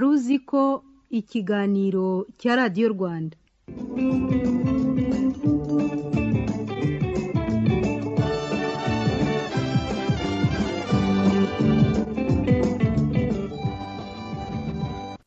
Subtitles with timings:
[0.00, 0.62] wari uzi ko
[1.20, 2.06] ikiganiro
[2.40, 3.36] cya radiyo rwanda.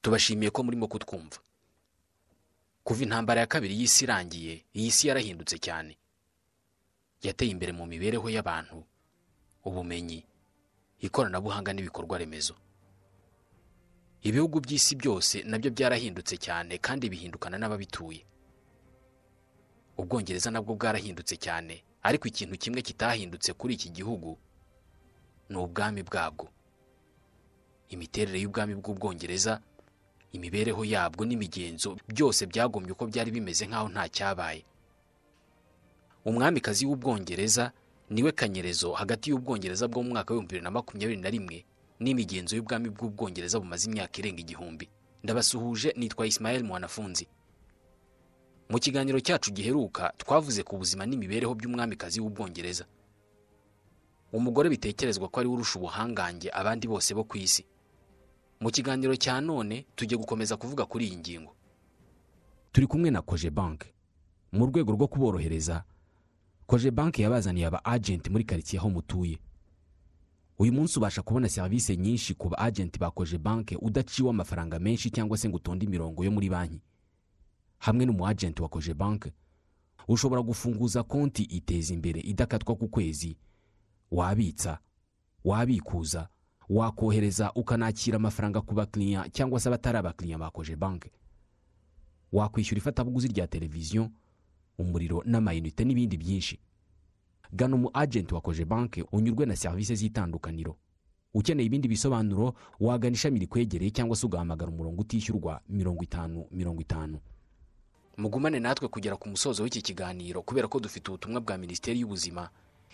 [0.02, 1.38] Tubashimiye ko murimo kutwumva.
[2.84, 5.96] Kuva intambara ya kabiri y'isi irangiye iyi si yarahindutse cyane.
[7.24, 8.84] Yateye imbere mu mibereho y'abantu
[9.64, 10.20] ubumenyi
[11.00, 12.56] ikoranabuhanga n'ibikorwa remezo
[14.24, 18.22] ibihugu by'isi byose na byo byarahindutse cyane kandi bihindukana n'ababituye.
[19.98, 24.38] Ubwongereza nabwo bwarahindutse cyane ariko ikintu kimwe kitahindutse kuri iki gihugu
[25.50, 26.48] ni ubwami bwabwo.
[27.94, 29.62] Imiterere y'ubwami bw'ubwongereza
[30.34, 34.64] imibereho yabwo n'imigenzo byose byagombye uko byari bimeze nk'aho nta cyabaye.
[36.26, 37.72] Umwamikazi w'ubwongereza
[38.10, 41.58] ni we kanyerezo hagati y'ubwongereza bwo mu mwaka w'ibihumbi bibiri na makumyabiri na rimwe
[42.04, 44.86] n'imigenzo y'ubwami bw'ubwongereza bumaze imyaka irenga igihumbi.
[45.24, 47.28] Ndabasuhuje nitwa Ismael mwanafunzi.
[48.70, 52.86] Mu kiganiro cyacu giheruka twavuze ku buzima n'imibereho by'umwamikazi w'ubwongereza.
[54.34, 57.64] Umugore bitekerezwa ko ari urusha ubuhangange abandi bose bo ku isi.
[58.60, 61.52] Mu kiganiro cya none tujye gukomeza kuvuga kuri iyi ngingo.
[62.72, 63.94] Turi kumwe na koje banki
[64.52, 65.84] mu rwego rwo kuborohereza
[66.68, 69.38] koje banki yabazaniye aba agenti muri karitsiye aho mutuye.
[70.60, 75.10] Uyu munsi ubasha kubona serivisi nyinshi ku ba agenti ba koje banki udaciwe amafaranga menshi
[75.12, 76.82] cyangwa se ngo utonde imirongo yo muri banki.
[77.80, 79.32] Hamwe n'umu agenti wa koje banki
[80.08, 83.38] ushobora gufunguza konti iteza imbere idakatwa ku kwezi.
[84.12, 84.80] Wabitsa
[85.44, 86.30] wabikuza
[86.70, 91.10] wakohereza ukanakira amafaranga ku bakiriya cyangwa se abatari abakiriya ba koje banki.
[92.32, 94.10] Wakwishyura ifatabuguzi rya televiziyo
[94.78, 96.60] umuriro n'amayinite n'ibindi byinshi.
[97.54, 100.76] Gana umu agenti wa koje banki unyurwe na serivisi z'itandukaniro.
[101.34, 107.20] Ukeneye ibindi bisobanuro wagana ishami rikwegereye cyangwa se ugahamagara umurongo utishyurwa mirongo itanu mirongo itanu.
[108.18, 112.50] Mugumane natwe kugera ku musozo w'iki kiganiro kubera ko dufite ubutumwa bwa minisiteri y'ubuzima.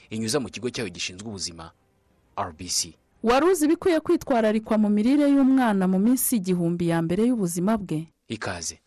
[0.10, 1.72] Inyuza mu kigo cyayo gishinzwe ubuzima
[2.40, 8.08] rbc wari uzi ibikwiye kwitwararikwa mu mirire y'umwana mu minsi igihumbi ya mbere y'ubuzima bwe?
[8.28, 8.80] Ikaze.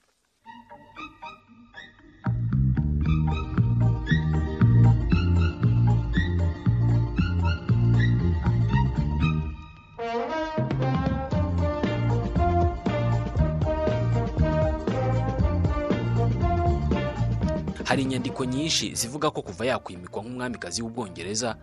[17.92, 21.56] Hari inyandiko nyinshi zivuga ko kuva yakwimikwa nk'umwamikazi w'ubwongereza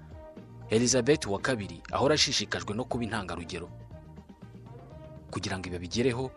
[0.70, 3.66] elizabeth wa kabiri ahora ashishikajwe no kuba intangarugero.
[5.34, 6.30] Kugira ngo ibi abigereho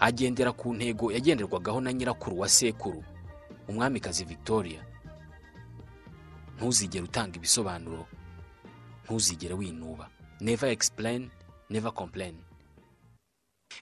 [0.00, 3.00] agendera ku ntego yagenderwagaho na nyirakuru wa sekuru
[3.68, 4.84] umwamikazi victoria.
[6.60, 8.04] Ntuzigere utanga ibisobanuro.
[9.08, 10.10] Ntuzigere winuba.
[10.40, 11.30] Never explain
[11.72, 12.36] never complain.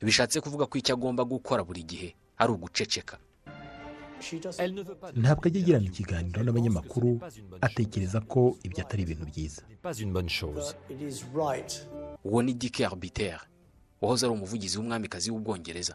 [0.03, 3.19] Bishatse kuvuga ko icyo agomba gukora buri gihe ari uguceceka.
[5.17, 7.21] Ntabwo ajya agirana ikiganiro n'abanyamakuru
[7.61, 9.63] atekereza ko ibyo atari ibintu byiza.
[12.25, 13.41] Uwo ni dike arbiter
[14.01, 15.95] wahoze ari umuvugizi w'umwamikazi w'ubwongereza.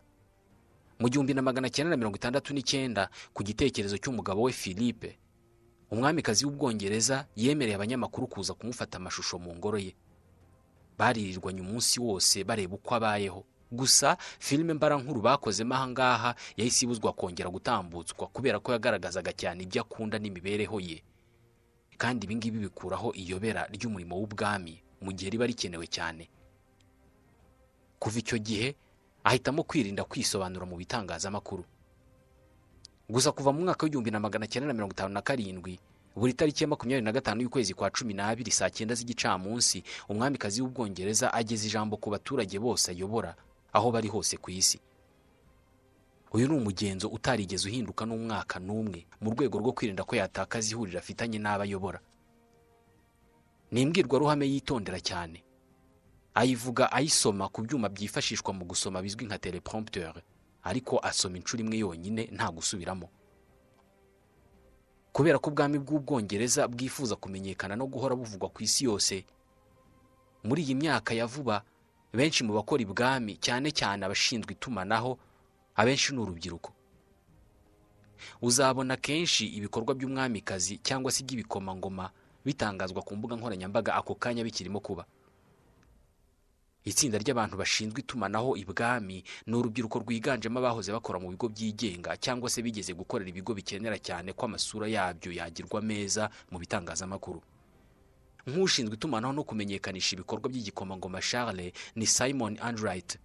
[0.99, 5.17] Mu gihumbi na magana cyenda na mirongo itandatu n'icyenda ku gitekerezo cy'umugabo we philippe
[5.91, 9.93] umwamikazi w'ubwongereza yemereye abanyamakuru kuza kumufata amashusho mu ngoro ye.
[10.97, 13.45] Baririrwanye umunsi wose bareba uko abayeho.
[13.71, 20.19] Gusa filime mbarankuru bakozemo ahangaha yahise ibuzwa kongera gutambutswa kubera ko yagaragazaga cyane ibyo akunda
[20.19, 21.03] n'imibereho ye.
[21.97, 26.29] Kandi ibi ngibi bikuraho iyobera ry'umurimo w'ubwami mu gihe riba rikenewe cyane.
[27.99, 28.75] Kuva icyo gihe
[29.23, 31.65] ahitamo kwirinda kwisobanura mu bitangazamakuru.
[33.09, 35.79] Gusa kuva mu mwaka w'igihumbi na magana cyenda na mirongo itanu na karindwi
[36.17, 41.33] buri tariki ya makumyabiri na gatanu y'ukwezi kwa cumi n'abiri saa cyenda z'igicamunsi umwamikazi w'ubwongereza
[41.33, 43.35] ageza ijambo ku baturage bose ayobora.
[43.77, 44.79] Aho bari hose ku isi.
[46.33, 51.39] Uyu ni umugenzo utarigeze uhinduka n'umwaka n'umwe mu rwego rwo kwirinda ko yatakaza ihuriro afitanye
[51.39, 51.99] n'abo ayobora
[53.71, 55.43] ni imbwirwaruhame yitondera cyane.
[56.35, 60.15] Ayivuga ayisoma ku byuma byifashishwa mu gusoma bizwi nka teleprompteur
[60.63, 63.07] ariko asoma inshuro imwe yonyine nta gusubiramo.
[65.11, 69.25] Kubera ko ubwami bw'ubwongereza bwifuza kumenyekana no guhora buvugwa ku isi yose
[70.43, 71.63] muri iyi myaka ya vuba
[72.13, 75.17] benshi mu bakora ibwami cyane cyane abashinzwe itumanaho
[75.75, 76.71] abenshi ni urubyiruko.
[78.41, 82.09] Uzabona kenshi ibikorwa by'umwamikazi cyangwa se iby'ibikomangoma
[82.45, 85.05] bitangazwa ku mbuga nkoranyambaga ako kanya bikirimo kuba.
[86.87, 92.61] Itsinda ry'abantu bashinzwe itumanaho ibwami ni urubyiruko rwiganjemo abahoze bakora mu bigo byigenga cyangwa se
[92.63, 97.41] bigeze gukorera ibigo bikenera cyane ko amasura yabyo yagirwa meza mu bitangazamakuru.
[98.47, 103.17] Nk'ushinzwe itumanaho no kumenyekanisha ibikorwa by'igikomangoma Charles ni simon andright.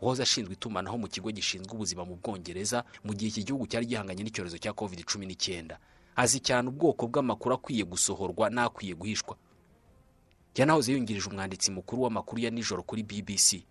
[0.00, 4.22] Uwahoze ashinzwe itumanaho mu kigo gishinzwe ubuzima mu bwongereza mu gihe iki gihugu cyari gihanganye
[4.22, 5.78] n'icyorezo cya covid cumi n'icyenda
[6.16, 9.36] azi cyane ubwoko bw'amakuru akwiye gusohorwa n'akwiye guhishwa.
[10.58, 13.62] Yanahoze yungirije umwanditsi mukuru w'amakuru ya nijoro kuri bbc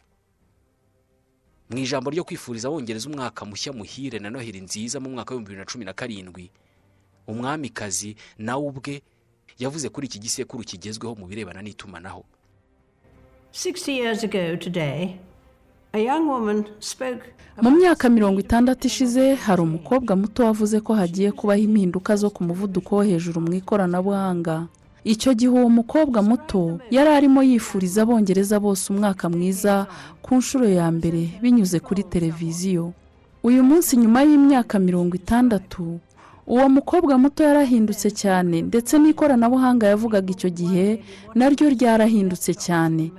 [1.69, 5.59] mu ijambo ryo kwifuriza abongereza umwaka mushya muhire na noheli nziza mu mwaka w'ibihumbi bibiri
[5.59, 6.47] na cumi na karindwi
[7.27, 9.01] umwamikazi nawe ubwe
[9.59, 12.23] yavuze kuri iki gisekuru kigezweho mu birebana n'itumanaho.
[13.53, 15.17] 60 years ago today,
[15.93, 17.23] a young woman spoke
[17.61, 22.43] mu myaka mirongo itandatu ishize hari umukobwa muto wavuze ko hagiye kubaho impinduka zo ku
[22.43, 24.67] muvuduko wo hejuru mu ikoranabuhanga.
[25.03, 29.87] Icyo gihe uwo mukobwa muto yari arimo yifuriza abongereza bose umwaka mwiza
[30.21, 32.93] ku nshuro ya mbere binyuze kuri televiziyo.
[33.43, 35.99] Uyu munsi nyuma y'imyaka mirongo itandatu
[36.47, 41.03] uwo mukobwa muto yarahindutse cyane ndetse n'ikoranabuhanga yavugaga icyo gihe
[41.35, 43.11] naryo ryarahindutse cyane.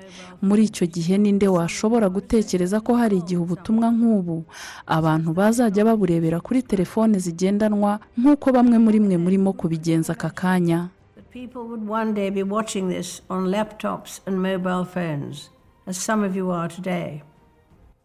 [0.43, 4.45] Muri icyo gihe ninde washobora gutekereza ko hari igihe ubutumwa nk'ubu
[4.87, 10.89] abantu bazajya baburebera kuri telefone zigendanwa nk'uko bamwe muri mwe murimo kubigenza aka kanya?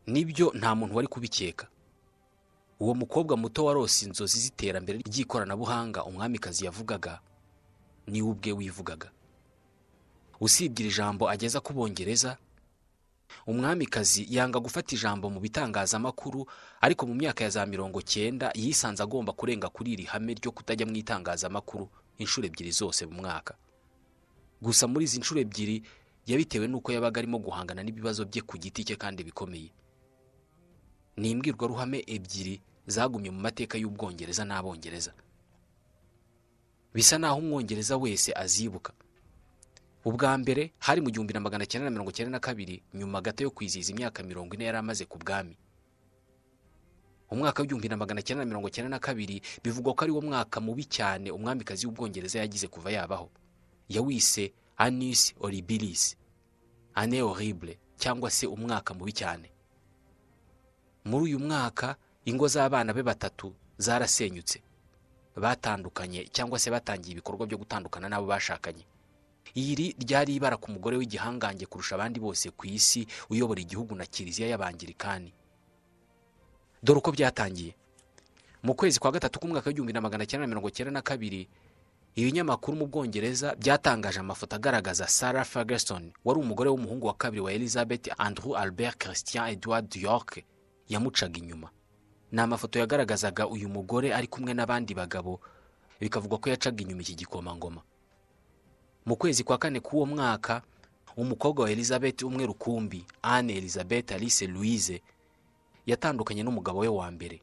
[0.07, 1.65] Nibyo nta muntu wari kubikeka.
[2.83, 7.19] Uwo mukobwa muto warose inzozi z'iterambere ry'ikoranabuhanga umwamikazi yavugaga
[8.07, 9.07] ni we ubwe wivugaga.
[10.43, 12.35] Usibye iri jambo ageza ku bongereza
[13.47, 16.43] umwamikazi yanga gufata ijambo mu bitangazamakuru
[16.81, 20.83] ariko mu myaka ya za mirongo cyenda yisanze agomba kurenga kuri iri hame ryo kutajya
[20.85, 21.87] mu itangazamakuru
[22.19, 23.55] inshuro ebyiri zose mu mwaka.
[24.61, 25.83] Gusa muri izi nshuro ebyiri
[26.27, 29.71] yabitewe n'uko yabaga arimo guhangana n'ibibazo bye ku giti cye kandi bikomeye.
[31.17, 35.13] Ni imbwirwaruhame ebyiri zagumye mu mateka y'ubwongereza n'abongereza.
[36.93, 38.93] Bisa naho umwongereza wese azibuka.
[40.05, 43.43] Ubwa mbere hari mu gihumbi na magana cyenda na mirongo cyenda na kabiri nyuma gato
[43.43, 45.55] yo kwizihiza imyaka mirongo ine yari amaze ku bwami.
[47.31, 50.59] Umwaka w'igihumbi na magana cyenda na mirongo cyenda na kabiri bivugwa ko ari wo mwaka
[50.61, 53.31] mubi cyane umwamikazi w'ubwongereza yagize kuva yabaho.
[53.89, 56.17] Yawise anis oribilis
[56.93, 59.49] ane horrible cyangwa se umwaka mubi cyane.
[61.07, 61.95] Muri uyu mwaka
[62.25, 64.61] ingo z'abana be batatu zarasenyutse
[65.35, 68.85] batandukanye cyangwa se batangiye ibikorwa byo gutandukana n'abo bashakanye.
[69.55, 74.47] Iri ryari ibara ku mugore w'igihangange kurusha abandi bose ku isi uyobora igihugu na kiliziya
[74.49, 75.33] y'abangirikani
[76.83, 77.75] dore uko byatangiye.
[78.63, 81.49] Mu kwezi kwa gatatu k'umwaka w'igihumbi na magana cyenda mirongo cyenda na kabiri
[82.15, 88.07] ibinyamakuru mu bwongereza byatangaje amafoto agaragaza sarah ferguson wari umugore w'umuhungu wa kabiri wa elizabeth
[88.17, 90.39] andrew albert christian edward york
[90.89, 91.69] yamucaga inyuma.
[92.33, 95.37] Ni amafoto yagaragazaga uyu mugore ari kumwe n'abandi bagabo.
[96.01, 97.81] Bikavugwa ko yacaga inyuma iki gikomangoma.
[99.05, 100.61] Mu kwezi kwa kane k'uwo mwaka
[101.17, 105.01] umukobwa wa elizabeth umwe rukumbi anne elizabeth alice louise
[105.85, 107.41] yatandukanye n'umugabo we wa mbere.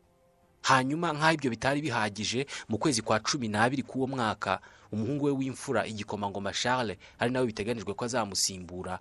[0.66, 4.60] Hanyuma nk'aho ibyo bitari bihagije mu kwezi kwa cumi n'abiri k'uwo mwaka
[4.92, 8.98] umuhungu we w'imfura igikomangoma charles ari nawe biteganijwe ko azamusimbura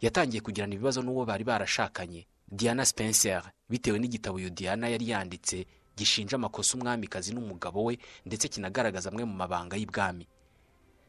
[0.00, 2.26] yatangiye kugirana ibibazo n'uwo bari barashakanye.
[2.52, 3.42] Diana spencer.
[3.68, 5.66] Bitewe n'igitabo uyu diana yari yanditse
[5.96, 10.28] gishinja amakosa umwamikazi n'umugabo we ndetse kinagaragaza amwe mu mabanga y'ibwami.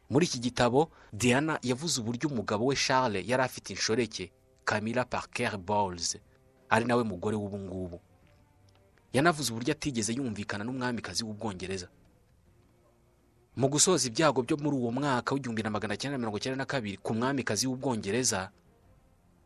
[0.10, 4.32] Muri iki gitabo diana yavuze uburyo umugabo we charles yari afite inshoreke
[4.65, 6.17] camilla parker bowles.
[6.70, 8.00] Ari nawe mugore w'ubu ngubu.
[9.13, 11.88] Yanavuze uburyo atigeze yumvikana n'umwamikazi w'ubwongereza.
[13.56, 16.98] Mu gusoza ibyago byo muri uwo mwaka w'igihumbi na magana cyenda mirongo cyenda na kabiri
[16.98, 18.50] ku mwamikazi w'ubwongereza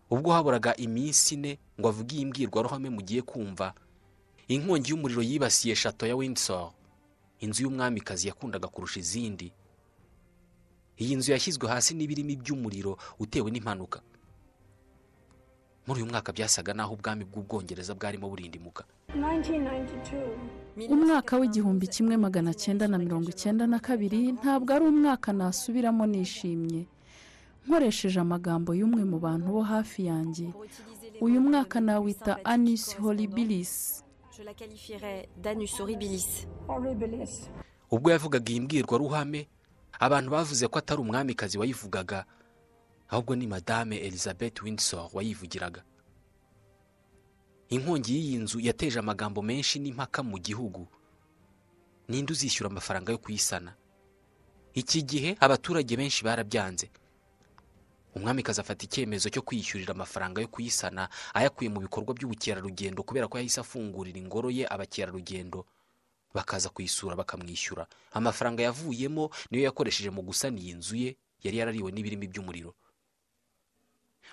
[0.10, 3.74] ubwo haburaga iminsi ine ngo avuge iyi mbwirwaruhame mugiye kumva.
[4.48, 6.72] Inkongi y'umuriro yibasiye shato ya windsor.
[7.40, 9.52] Inzu y'umwamikazi yakundaga kurusha izindi.
[10.98, 14.02] Iyi nzu yashyizwe hasi n'ibirimi by'umuriro utewe n'impanuka.
[15.88, 18.84] Muri uyu mwaka byasaga n'aho ubwami bw'ubwongereza bwarimo burindimuka.
[20.90, 26.86] umwaka w'igihumbi kimwe magana cyenda na mirongo icyenda na kabiri ntabwo ari umwaka nasubiramo nishimye.
[27.68, 30.48] Nkoresheje amagambo y'umwe mu bantu bo hafi yanjye.
[31.22, 34.04] Uyu mwaka nawita anis horribilis.
[37.92, 39.48] Ubwo yavugaga iyi mbwirwaruhame
[40.00, 42.26] abantu bavuze ko atari umwamikazi wayivugaga
[43.10, 45.84] ahubwo ni madame elizabeth windsor wayivugiraga.
[47.70, 50.88] Inkongi y'iyi nzu yateje amagambo menshi n'impaka mu gihugu.
[52.08, 53.74] Ninde uzishyura amafaranga yo kuyisana?
[54.74, 56.90] Iki gihe abaturage benshi barabyanze.
[58.18, 63.62] Umwamikazi afata icyemezo cyo kwiyishyurira amafaranga yo kuyisana ayakuye mu bikorwa by'ubukerarugendo kubera ko yahise
[63.62, 65.66] afungurira ingoro ye abakerarugendo.
[66.34, 67.88] Bakaza kuyisura bakamwishyura.
[68.14, 71.10] Amafaranga yavuyemo niyo yakoresheje mu gusana iyi nzu ye
[71.44, 72.74] yari yarariwe n'ibirimi by'umuriro.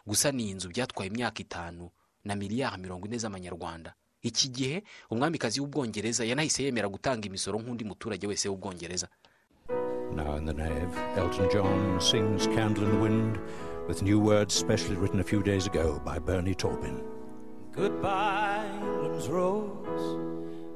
[0.07, 1.91] Gusana iyi nzu byatwaye imyaka itanu
[2.25, 3.95] na miliyari mirongo ine z'amanyarwanda.
[4.25, 4.77] Iki gihe
[5.13, 9.09] umwamikazi w'ubwongereza yanahise yemera gutanga imisoro nk'undi muturage wese w'ubwongereza.
[13.87, 17.05] With new words specially written a few days ago by Bernie Taupin.
[17.73, 20.19] Goodbye, England's rose.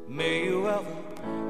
[0.07, 0.85] May you ever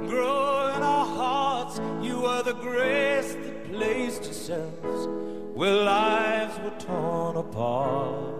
[0.06, 1.80] grow in our hearts.
[2.00, 5.08] You are the grace that placed yourselves
[5.52, 8.36] where lives were torn apart.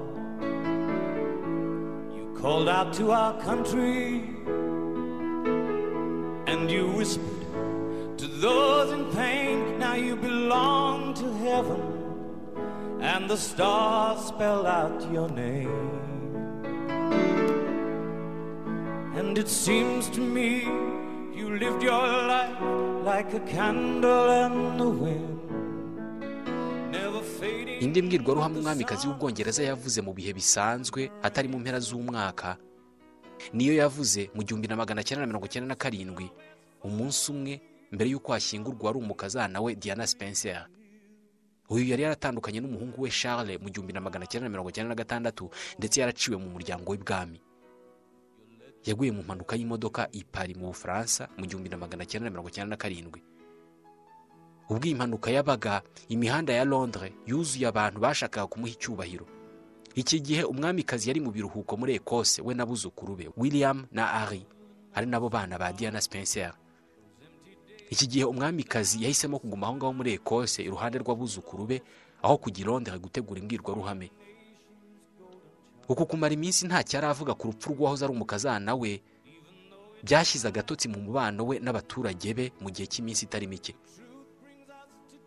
[2.15, 4.31] You called out to our country
[6.47, 9.81] and you whispered to those in pain.
[9.81, 11.98] Now you belong to heaven
[13.15, 15.69] and the stars spell out your name.
[19.19, 20.63] And it seems to me
[21.39, 22.61] you lived your life
[23.05, 25.35] like a candle in the wind.
[27.81, 32.57] Indi mbwirwaruhame umwamikazi w'ubwongereza yavuze mu bihe bisanzwe atari mu mpera z'umwaka
[33.53, 36.31] niyo yavuze mu gihumbi na magana cyenda na mirongo icyenda na karindwi
[36.85, 37.61] umunsi umwe
[37.93, 40.67] mbere y'uko hashyingurwa ari umukazana we diana spencer
[41.69, 44.95] uyu yari yaratandukanye n'umuhungu we charles mu gihumbi na magana cyenda na mirongo icyenda na
[44.99, 47.41] gatandatu ndetse yaraciwe mu muryango w'ibwami.
[48.87, 52.49] Yaguye mu mpanuka y'imodoka i Paris mu bufaransa mu gihumbi na magana cyenda na mirongo
[52.49, 53.21] icyenda na karindwi.
[54.71, 59.27] Ubwo iyi mpanuka yabaga imihanda ya londres yuzuye abantu bashakaga kumuha icyubahiro.
[59.95, 64.47] Iki gihe umwamikazi yari mu biruhuko muri ekose we n'abuzukuru be william na ari
[64.95, 66.53] ari nabo bana ba diana spencer.
[67.91, 71.79] Iki gihe umwamikazi yahisemo kuguma aho ngaho muri ekose iruhande rw'abuzukuru be
[72.23, 74.11] aho kujya i londres gutegura imbwirwaruhame.
[75.89, 79.01] Uku kumara iminsi ntacyo aravuga ku rupfu rw'uwahoze ari umukazana we
[80.05, 83.73] byashyize agatotsi mu mubano we n'abaturage be mu gihe cy'iminsi itari mike.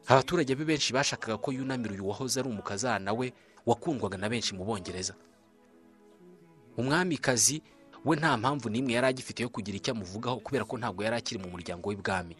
[0.08, 3.34] Abaturage be benshi bashakaga ko yunamira uyu wahoze ari umukazana we
[3.66, 5.14] wakundwaga na benshi mu bongereza.
[6.78, 7.62] Umwamikazi
[8.06, 11.42] we nta mpamvu n'imwe yari agifite yo kugira icyo amuvugaho kubera ko ntabwo yari akiri
[11.42, 12.36] mu muryango w'ibwami.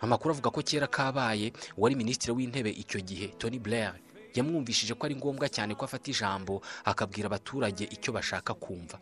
[0.00, 3.94] Amakuru avuga ko kera kabaye uwari minisitiri w'intebe icyo gihe tony blair
[4.34, 8.98] yamwumvishije ko ari ngombwa cyane ko afata ijambo akabwira abaturage icyo bashaka kumva.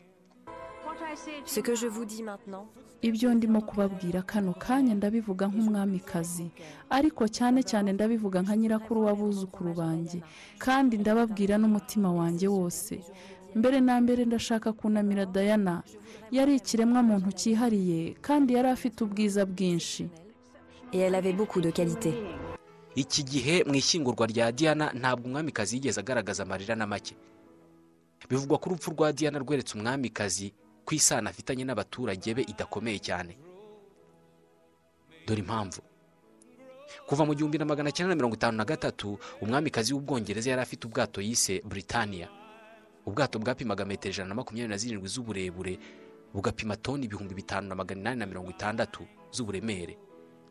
[1.47, 2.67] Ce que je vous dis maintenant,
[3.03, 6.51] ibyo ndimo kubabwira kano kanya ndabivuga nk'umwamikazi.
[6.91, 10.23] Ariko cyane cyane ndabivuga nka nyirakuru w'abuzukuru banjye.
[10.59, 12.95] Kandi ndababwira n'umutima wanjye wose.
[13.55, 15.83] Mbere na mbere ndashaka kunamira dayana
[16.31, 20.09] yari ikiremwa muntu cyihariye kandi yari afite ubwiza bwinshi.
[20.95, 22.15] Et elle avait beaucoup de qualités.
[22.97, 27.17] iki gihe mu ishyingurwa rya diana ntabwo umwamikazi yigeze agaragaza amarira na make.
[28.31, 33.35] Bivugwa ko urupfu rwa diana rweretse umwamikazi ko isano afitanye n'abaturage be idakomeye cyane.
[35.27, 35.81] Dore impamvu.
[37.07, 40.87] Kuva mu gihumbi na magana cyenda na mirongo itanu na gatatu umwamikazi w'ubwongereza yari afite
[40.87, 42.29] ubwato yise Britannia.
[43.07, 45.79] Ubwato bwapimaga metero ijana na makumyabiri na zirindwi z'uburebure
[46.35, 49.99] bugapima toni ibihumbi bitanu na magana inani na mirongo itandatu z'uburemere.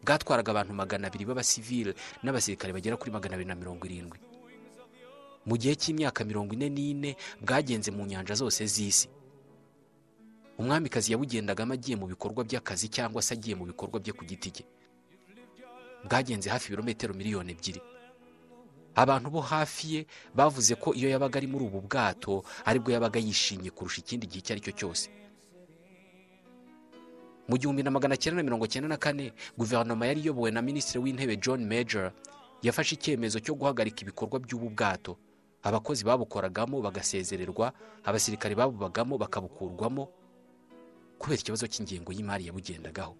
[0.03, 4.19] Bwatwaraga abantu magana abiri b'abasivile n'abasirikare bagera kuri magana abiri na mirongo irindwi.
[5.47, 9.07] Mu gihe cy'imyaka mirongo ine n'ine bwagenze mu nyanja zose z'isi.
[10.59, 14.63] Umwamikazi yabugendagamo agiye mu bikorwa by'akazi cyangwa se agiye mu bikorwa bye ku giti cye.
[16.05, 17.81] Bwagenze hafi ibirometero miliyoni ebyiri.
[18.95, 20.01] Abantu bo hafi ye
[20.35, 24.39] bavuze ko iyo yabaga ari muri ubu bwato ari bwo yabaga yishimye kurusha ikindi gihe
[24.45, 25.09] icyo ari cyo cyose.
[27.47, 30.99] Mu gihumbi na magana cyenda na mirongo cyenda na kane guverinoma yari iyobowe na minisitiri
[31.03, 32.11] w'intebe john major
[32.61, 35.17] yafashe icyemezo cyo guhagarika ibikorwa by'ubu bwato
[35.63, 37.73] abakozi babukoragamo bagasezererwa
[38.03, 40.07] abasirikare babubagamo bakabukurwamo
[41.19, 43.15] kubera ikibazo cy'ingengo y'imari yabugendagaho.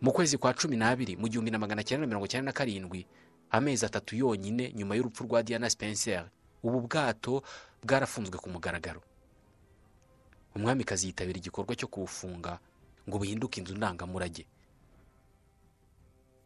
[0.00, 3.06] Mu kwezi kwa cumi n'abiri mu gihumbi na magana cyenda na mirongo cyenda na karindwi
[3.50, 6.28] amezi atatu yonyine nyuma y'urupfu rwa diana spencer
[6.62, 7.42] ubu bwato
[7.84, 9.00] bwarafunzwe ku mugaragaro.
[10.56, 12.58] Umwamikazi yitabira igikorwa cyo kubufunga
[13.08, 14.46] ngo buhinduke inzu ndangamurage.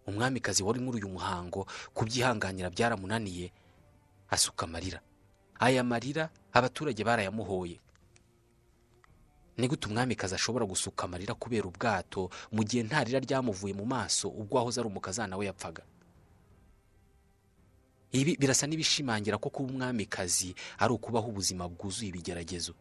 [0.06, 3.52] Umwamikazi wari muri uyu muhango kubyihanganira byaramunaniye
[4.30, 5.00] asuka amarira.
[5.58, 7.80] Aya marira abaturage barayamuhoye.
[9.56, 14.28] Ni gute umwamikazi ashobora gusuka amarira kubera ubwato mu gihe nta rira ryamuvuye mu maso
[14.28, 15.82] ubwo wahoze ari umukazana we yapfaga?
[18.12, 22.74] Ibi birasa n'ibishimangira ko kuba umwamikazi ari ukubaho ubuzima bwuzuye ibigeragezo.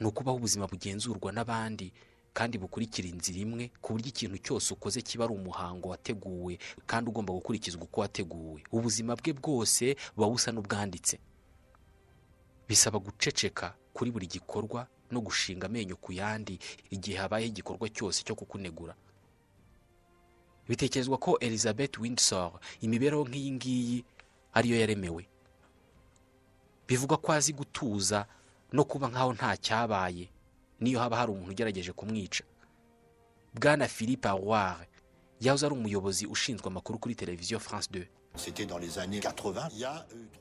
[0.00, 1.92] Ni ukubaho ubuzima bugenzurwa n'abandi
[2.32, 7.32] kandi bukurikira inzira imwe ku buryo ikintu cyose ukoze kiba ari umuhango wateguwe kandi ugomba
[7.34, 8.62] gukurikizwa uko wateguwe.
[8.72, 11.18] Ubuzima bwe bwose buba busa n'ubwanditse.
[12.68, 16.58] Bisaba guceceka kuri buri gikorwa no gushinga amenyo ku yandi
[16.90, 18.94] igihe habayeho igikorwa cyose cyo kukunegura.
[20.68, 23.98] Bitekerezwa ko elizabeth windsor imibereho nk'iyi ngiyi
[24.54, 25.26] ariyo yaremewe.
[26.88, 28.26] Bivugwa ko azi gutuza
[28.72, 30.28] no kuba nk'aho nta cyabaye.
[30.80, 32.44] Niyo haba hari umuntu ugerageje kumwica.
[33.54, 34.86] Bwana philippe arouard
[35.40, 38.06] yahoze ari umuyobozi ushinzwe amakuru kuri televiziyo france 2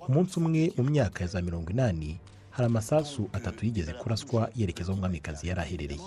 [0.07, 2.19] umunsi umwe mu myaka ya za mirongo inani
[2.49, 6.01] hari amasasu atatu yigeze kuraswa yerekeza aho umwamikazi yari aherereye.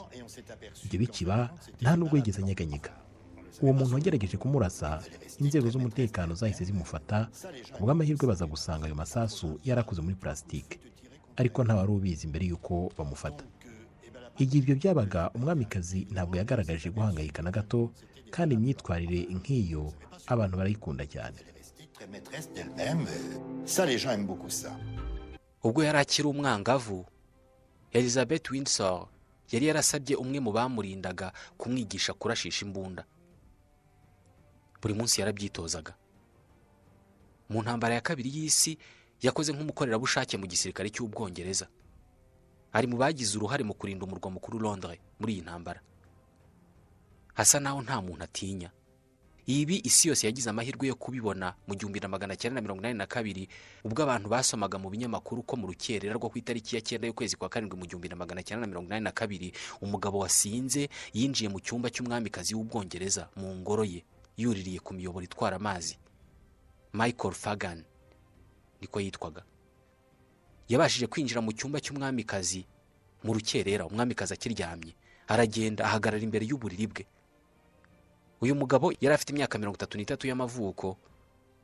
[0.85, 1.51] Ibyo bikiba
[1.81, 2.91] nta nubwo yigeze anyeganyega.
[3.63, 5.03] Uwo muntu wagerageje kumurasa
[5.39, 7.29] inzego z'umutekano zahise zimufata
[7.75, 10.79] ku bw'amahirwe baza gusanga ayo masasu yarakoze muri purasitike
[11.37, 13.45] ariko nta wari ubizi mbere y'uko bamufata.
[14.39, 17.91] Igihe ibyo byabaga umwamikazi ntabwo yagaragaje guhangayika na gato
[18.31, 19.93] kandi imyitwarire nk'iyo
[20.27, 21.37] abantu barayikunda cyane.
[25.63, 27.07] Ubwo yari akiri umwangavu
[27.93, 29.09] elizabeth windsor
[29.53, 33.05] yari yarasabye umwe mu bamurindaga kumwigisha kurashisha imbunda.
[34.83, 35.95] Buri munsi yarabyitozaga.
[37.49, 38.79] Mu ntambara ya kabiri y'isi
[39.23, 41.67] yakoze nk'umukorerabushake mu gisirikare cy'ubwongereza.
[42.73, 45.81] Ari mu bagize uruhare mu kurinda umurwa mukuru londres muri iyi ntambara.
[47.35, 48.71] Hasa naho nta muntu atinya.
[49.47, 52.99] Ibi isi yose yagize amahirwe yo kubibona mu gihumbi na magana cyenda na mirongo inani
[52.99, 53.49] na kabiri
[53.85, 57.49] ubwo abantu basomaga mu binyamakuru ko mu rukerera rwo ku itariki ya cyenda y'ukwezi kwa
[57.51, 59.51] karindwi mu gihumbi na magana cyenda na mirongo inani na kabiri
[59.83, 64.05] umugabo wasinze yinjiye mu cyumba cy'umwamikazi w'ubwongereza mu ngoro ye
[64.39, 65.99] yuririye ku miyoboro itwara amazi.
[66.95, 67.83] Michael fagan.
[68.83, 69.43] Niko yitwaga.
[70.69, 72.67] Yabashije kwinjira mu cyumba cy'umwamikazi
[73.23, 74.93] mu rukerera umwamikazi akiryamye
[75.31, 77.05] aragenda ahagarara imbere y'uburiri bwe.
[78.43, 80.99] Uyu mugabo yari afite imyaka mirongo itatu n'itatu y'amavuko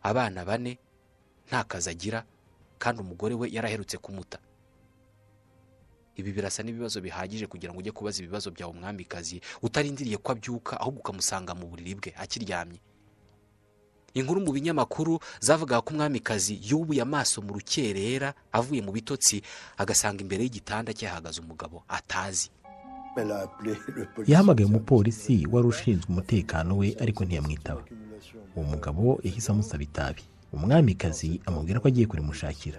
[0.02, 0.78] abana bane
[1.50, 2.22] nta kazi agira
[2.78, 4.38] kandi umugore we yaraherutse kumuta.
[6.18, 11.00] Ibi birasa n'ibibazo bihagije kugira ngo ujye kubaza ibibazo byawe umwamikazi utarindiriye ko abyuka ahubwo
[11.02, 12.78] ukamusanga mu buriri bwe akiryamye.
[14.20, 19.42] Inkuru mu binyamakuru zavugaga ko umwamikazi yubuye amaso mu rukerera avuye mu bitotsi
[19.78, 22.50] agasanga imbere y'igitanda cye hahagaze umugabo atazi.
[24.26, 27.82] Yahamagaye umupolisi wari ushinzwe umutekano we ariko ntiyamwitaba
[28.56, 30.22] uwo mugabo yahise amusaba itabi.
[30.52, 32.78] Umwamikazi amubwira ko agiye kurimushakira.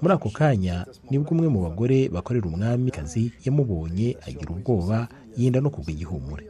[0.00, 5.70] Muri ako kanya ni bwo umwe mu bagore bakorera umwamikazi yamubonye agira ubwoba yenda no
[5.70, 6.44] kugwa igihumure.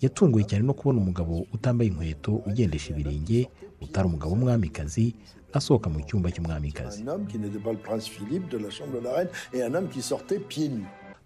[0.00, 5.14] Yatunguwe cyane no kubona umugabo utambaye inkweto ugendesha ibirenge utari umugabo w'umwamikazi
[5.52, 7.02] asohoka mu cyumba cy'umwamikazi.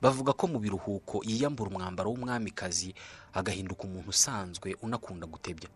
[0.02, 2.94] Bavuga ko mu biruhuko yiyambura umwambaro w'umwamikazi
[3.32, 5.68] agahinduka umuntu usanzwe unakunda gutebya.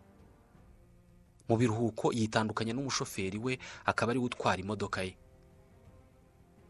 [1.47, 5.15] Mu biruhuko yitandukanya n'umushoferi we akaba ari we utwara imodoka ye.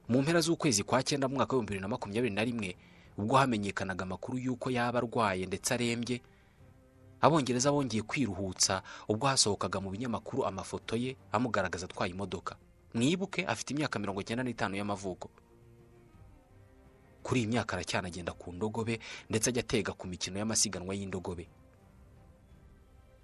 [0.10, 2.76] Mu mpera z'ukwezi kwa cyenda mu mwaka w'ibihumbi bibiri na makumyabiri na rimwe
[3.18, 6.22] ubwo hamenyekanaga amakuru y'uko yaba arwaye ndetse arembye
[7.22, 12.56] abongereza bongeye kwiruhutsa ubwo hasohokaga mu binyamakuru amafoto ye amugaragaza atwaye imodoka.
[12.94, 15.30] Mwibuke afite imyaka mirongo icyenda n'itanu y'amavuko.
[17.24, 19.00] Kuri iyi myaka aracyanagenda ku ndogobe
[19.30, 21.50] ndetse ajya atega ku mikino y'amasiganwa y'indogobe.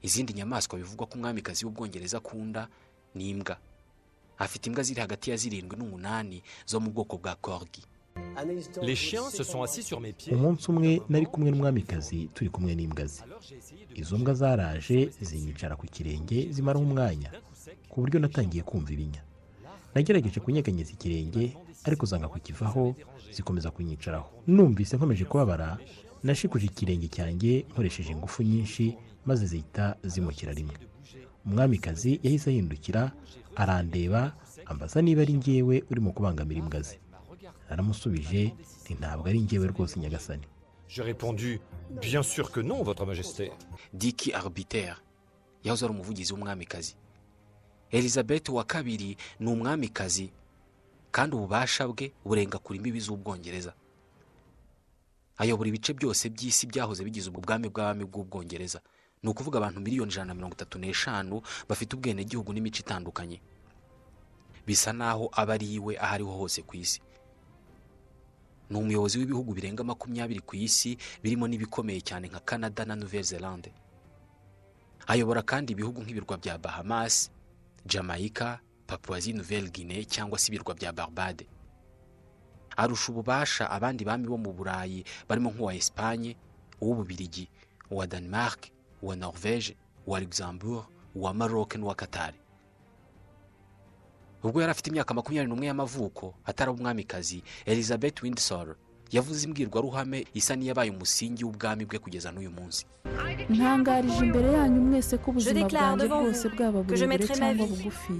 [0.02, 2.68] Izindi nyamaswa bivugwa ko umwamikazi w'ubwongereza akunda
[3.16, 3.56] ni imbwa.
[4.38, 7.86] Afite imbwa ziri hagati ya zirindwi n'umunani zo mu bwoko bwa korgi
[10.36, 13.22] umunsi umwe nari kumwe n'umwamikazi turi kumwe n'imbwa ze.
[13.96, 17.30] Izo mbwa zaraje zinyicara ku kirenge zimaraho umwanya.
[17.90, 19.22] Ku buryo natangiye kumva ibinya.
[19.96, 21.54] Nagerageje kunyeganyeza ikirenge
[21.88, 22.96] ariko zanga kukivaho
[23.36, 24.30] zikomeza kunyicaraho.
[24.48, 25.78] Numvise nkomeje kubabara
[26.24, 30.76] nashikuje ikirenge cyanjye nkoresheje ingufu nyinshi maze zihita zimukira rimwe.
[31.46, 33.12] Umwamikazi yahise ahindukira
[33.56, 34.34] arandeba
[34.66, 36.98] ambaza niba ari ngewe urimo kubangamira imbwa ze.
[37.78, 38.54] Naramusubije
[38.86, 40.46] nti ntabwo ari ngewe rwose nyagasani.
[43.94, 44.98] Diki arbiter
[45.64, 46.94] yahoze ari umuvugizi w'umwamikazi.
[47.92, 50.30] Elizabeth wa kabiri ni umwamikazi
[51.12, 53.74] kandi ububasha bwe burenga kure imbibi z'ubwongereza.
[55.38, 58.82] Ayobora ibice byose by'isi byahoze bigize ubwami bw'abami bw'ubwongereza.
[59.24, 63.42] Ni ukuvuga abantu miliyoni ijana na mirongo itatu n'eshanu bafite ubwenegihugu n'imico itandukanye.
[64.68, 67.02] Bisa naho aba ari iwe aho ariho hose ku isi.
[68.74, 73.70] Ni umuyobozi w'ibihugu birenga makumyabiri ku isi birimo n'ibikomeye cyane nka canada na nouvelle zelande
[75.08, 77.30] ayobora kandi ibihugu nk'ibirwa bya bahamas
[77.86, 78.58] jamaica
[78.90, 81.46] papuwazi nouvelle guinée cyangwa se ibirwa bya barbade.
[82.78, 86.34] Arusha ububasha abandi bami bo mu burayi barimo nk'uwa esipanye
[86.82, 87.46] uw'ububirigi
[87.94, 92.38] uwa denmark uwa norvege uwa luxembourg uwa maroc n'uwa katari
[94.44, 98.76] ubwo yari afite imyaka makumyabiri n'umwe y'amavuko atari umwamikazi elizabeth windsor
[99.12, 102.86] yavuze imbwirwaruhame isa n'iyabaye umusingi w'ubwami bwe kugeza n'uyu munsi.
[103.50, 108.14] Ntangarije imbere yanyu mwese ko ubuzima bwanjye bwose bwaba burebure mettrai ma cyangwa vie, bugufi.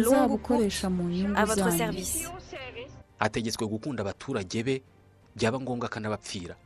[0.00, 2.04] nzabukoresha mu nyungu zanyu
[3.20, 4.82] ategetswe gukunda abaturage be
[5.36, 6.56] byaba ngombwa akanabapfira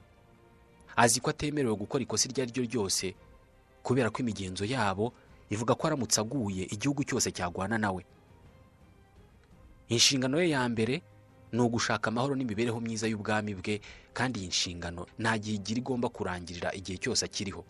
[0.96, 3.14] azi ko atemerewe gukora ikosa iryo ari ryo ryose
[3.82, 5.12] kubera ko imigenzo yabo
[5.50, 8.02] ivuga ko aramutse aguye igihugu cyose cyagwana nawe
[9.88, 11.02] inshingano ye ya mbere
[11.52, 13.80] ni ugushaka amahoro n'imibereho myiza y'ubwami bwe
[14.12, 17.62] kandi iyi nshingano nta gihe igira igomba kurangirira igihe cyose akiriho.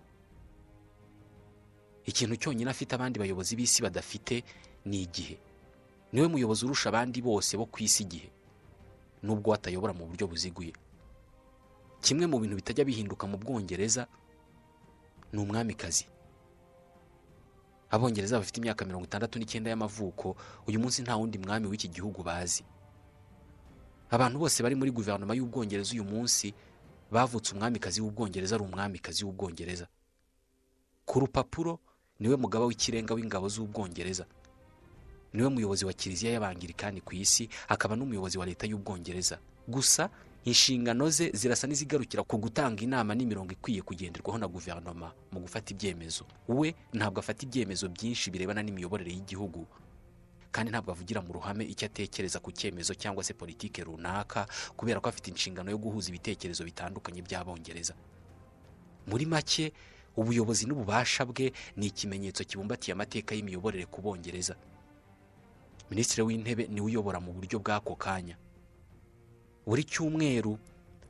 [2.07, 4.45] Ikintu cyonyine afite abandi bayobozi b'isi badafite
[4.87, 5.37] ni igihe.
[6.13, 8.29] Niwe muyobozi urusha abandi bose bo ku isi igihe
[9.23, 10.73] nubwo atayobora mu buryo buziguye.
[12.01, 14.07] Kimwe mu bintu bitajya bihinduka mu bwongereza
[15.35, 16.07] ni umwamikazi.
[17.91, 22.65] Abongereza bafite imyaka mirongo itandatu n'icyenda y'amavuko uyu munsi nta wundi mwami w'iki gihugu bazi.
[24.11, 26.55] Abantu bose bari muri guverinoma y'ubwongereza uyu munsi
[27.11, 29.87] bavutse umwamikazi w'ubwongereza ari umwamikazi w'ubwongereza.
[31.07, 31.79] Ku rupapuro
[32.21, 34.27] ni we mugaba w'ikirenga w'ingabo z'ubwongereza.
[35.33, 39.39] Niwe muyobozi wa kiliziya y'abangirikani ku isi akaba n'umuyobozi wa leta y'ubwongereza.
[39.69, 40.11] Gusa
[40.47, 46.23] inshingano ze zirasa n'izigarukira ku gutanga inama n'imirongo ikwiye kugenderwaho na guverinoma mu gufata ibyemezo.
[46.49, 49.67] We ntabwo afata ibyemezo byinshi birebana n'imiyoborere y'igihugu
[50.55, 54.47] kandi ntabwo avugira mu ruhame icyo atekereza ku cyemezo cyangwa se politike runaka
[54.79, 57.95] kubera ko afite inshingano yo guhuza ibitekerezo bitandukanye by'abongereza.
[59.11, 59.73] Muri make
[60.17, 64.55] ubuyobozi n'ububasha bwe ni ikimenyetso kibumbatiye amateka y'imiyoborere ku bongereza.
[65.91, 68.39] Minisitiri w'intebe ni we uyobora mu buryo bw'ako kanya.
[69.67, 70.59] Buri cyumweru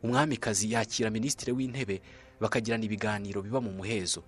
[0.03, 2.01] umwamikazi yakira minisitiri w'intebe
[2.41, 4.23] bakagirana ibiganiro biba mu muhezo.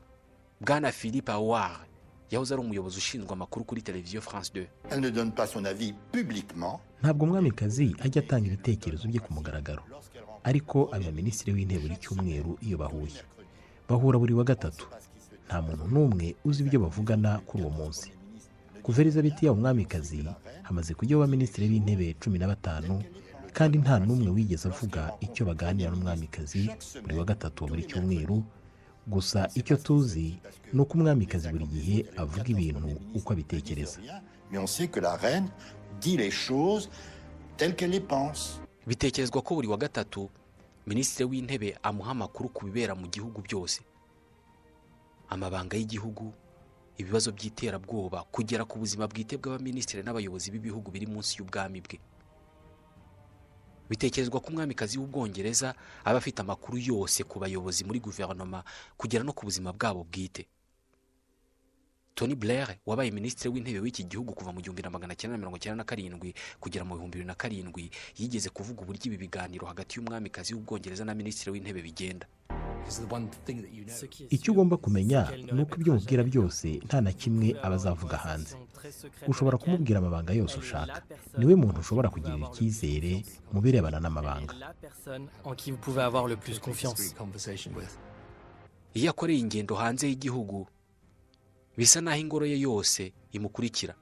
[0.61, 1.87] Bwana philippe awar
[2.31, 5.95] yahoze ari umuyobozi ushinzwe amakuru kuri televiziyo france 2 Elle ne donne pas son avis
[6.13, 6.81] publiquement.
[7.03, 9.83] ntabwo umwamikazi ajya atanga ibitekerezo bye ku mugaragaro.
[10.45, 13.23] Ariko abiha minisitiri w'intebe buri cyumweru iyo bahuye.
[13.89, 14.87] Bahura buri wa gatatu.
[15.47, 18.13] Nta muntu n'umwe uzi ibyo bavugana kuri uwo munsi.
[18.83, 20.25] Kuva elizabeth yaba umwamikazi
[20.63, 23.03] hamaze kujyaho abaminisitiri b'intebe cumi na batanu
[23.59, 26.71] kandi nta n'umwe wigeze avuga icyo baganira n'umwamikazi
[27.03, 28.39] buri wa gatatu wa buri cyumweru.
[29.09, 30.39] Gusa icyo tuzi
[30.73, 33.99] ni uko umwamikazi buri gihe avuga ibintu uko abitekereza.
[34.51, 35.49] Mais on sait que la reine
[36.01, 36.89] dit les choses
[37.57, 38.61] telles qu'elle les pense.
[38.87, 40.31] bitekerezwa ko buri wa gatatu
[40.87, 43.81] minisitiri w'intebe amuha amakuru ku bibera mu gihugu byose.
[45.29, 46.33] Amabanga y'igihugu
[46.99, 51.99] ibibazo by'iterabwoba kugera ku buzima bwite bw'abaminisitiri n'abayobozi b'ibihugu biri munsi y'ubwami bwe.
[53.91, 55.75] Bitekerezwa ko umwamikazi w'ubwongereza
[56.05, 58.65] aba afite amakuru yose ku bayobozi muri guverinoma
[58.97, 60.47] kugera no ku buzima bwabo bwite.
[62.15, 65.77] Tony blair wabaye minisitiri w'intebe w'iki gihugu kuva mu gihumbi na magana cyenda mirongo icyenda
[65.77, 70.55] na karindwi kugera mu bihumbi bibiri na karindwi yigeze kuvuga uburyo ibi biganiro hagati y'umwamikazi
[70.55, 72.27] w'ubwongereza na minisitiri w'intebe bigenda.
[74.31, 75.21] Icyo ugomba kumenya
[75.53, 78.57] ni uko ibyo umubwira byose nta na kimwe aba azavuga hanze.
[79.27, 81.03] ushobora kumubwira amabanga yose ushaka.
[81.39, 83.13] ni we muntu ushobora kugirira icyizere
[83.53, 84.55] mu birebana n'amabanga.
[88.95, 90.67] Iyo akoreye ingendo hanze y'igihugu
[91.77, 93.95] bisa n'aho ingoro ye yose imukurikira.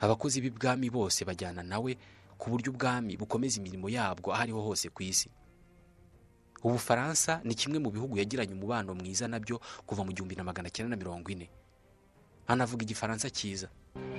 [0.00, 1.92] Abakozi b'ibwami bose bajyana nawe
[2.38, 5.28] ku buryo ubwami bukomeza imirimo yabwo aho ariho hose ku isi.
[6.62, 10.70] Ubufaransa ni kimwe mu bihugu yagiranye umubano mwiza na byo kuva mu gihumbi na magana
[10.70, 11.50] cyenda na mirongo ine.
[12.46, 13.68] Anavuga igifaransa cyiza.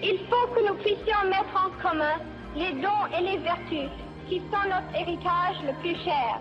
[0.02, 2.16] Il faut que nous puissions mettre en commun
[2.56, 3.90] les dons et les vertus
[4.30, 6.40] qui sont notre héritage le plus cher.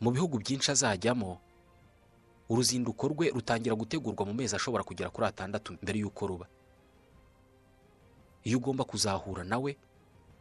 [0.00, 1.40] mu bihugu byinshi azajyamo
[2.48, 6.46] uruzinduko rwe rutangira gutegurwa mu mezi ashobora kugera kuri atandatu mbere y'uko ruba.
[8.44, 9.76] Iyo ugomba kuzahura nawe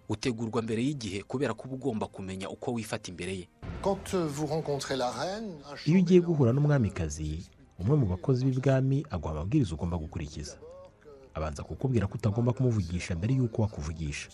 [0.10, 3.46] utegurwa mbere y'igihe kubera ko uba ugomba kumenya uko wifata imbere ye.
[5.86, 7.44] Iyo ugiye guhura n'umwamikazi
[7.80, 10.58] umwe mu bakozi b'ibwami aguha amabwiriza ugomba gukurikiza.
[11.34, 14.30] Abanza kukubwira ko utagomba kumuvugisha mbere y'uko wakuvugisha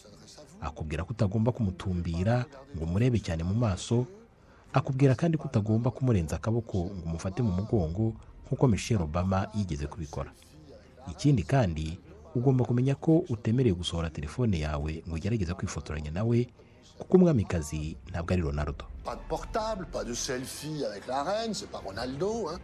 [0.64, 4.06] akubwira ko utagomba kumutumbira ngo umurebe cyane mu maso.
[4.74, 8.14] Akubwira kandi ko utagomba kumurenza akaboko ngo umufate mu mugongo
[8.48, 10.32] nk'uko michelle obama yigeze kubikora.
[11.12, 12.00] Ikindi kandi
[12.36, 16.48] ugomba kumenya ko utemerewe gusohora telefone yawe ngo ugerageze kwifotoranya nawe
[16.98, 21.70] kuko umwamikazi ntabwo ari ronaldo pas de portable, pas de selfie avec la reine, c'est
[21.70, 22.48] pas Ronaldo.
[22.50, 22.60] Hein.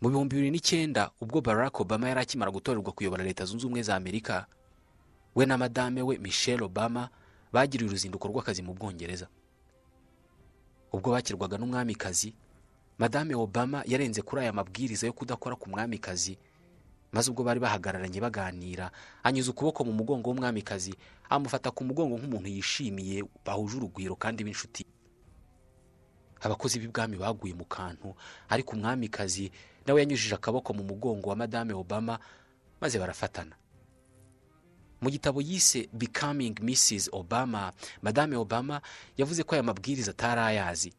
[0.00, 3.96] mu bihumbi bibiri n'icyenda ubwo barack obama yari akimara gutorerwa kuyobora leta zunze ubumwe za
[3.96, 4.46] amerika
[5.34, 7.08] we na madame we michelle obama
[7.52, 9.26] bagiriye uruzinduko rw'akazi mu bwongereza
[10.92, 12.34] ubwo bakirwaga n'umwamikazi
[12.98, 16.38] madame obama yarenze kuri aya mabwiriza yo kudakora ku mwamikazi
[17.16, 18.92] maze ubwo bari bahagararanye baganira
[19.24, 20.92] anyuze ukuboko mu mugongo w'umwamikazi
[21.32, 24.84] amufata ku mugongo nk'umuntu yishimiye bahuje urugwiro kandi b'inshuti.
[26.44, 28.12] Abakozi b'ibwami baguye mu kantu
[28.52, 29.48] ariko umwamikazi
[29.88, 32.18] nawe yanyujije akaboko mu mugongo wa madame obama
[32.80, 33.56] maze barafatana.
[35.00, 38.80] Mu gitabo yise becoming mrs obama madame obama
[39.16, 40.92] yavuze ko aya mabwiriza atari ayazi.